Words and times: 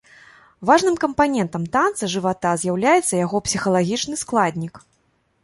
Важным 0.69 0.95
кампанентам 1.03 1.67
танца 1.75 2.09
жывата 2.15 2.55
з'яўляецца 2.63 3.13
яго 3.25 3.43
псіхалагічны 3.51 4.15
складнік. 4.25 4.73